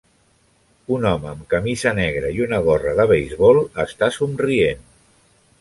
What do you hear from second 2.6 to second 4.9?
gorra de beisbol està somrient.